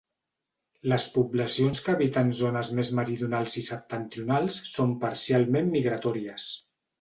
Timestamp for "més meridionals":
2.79-3.59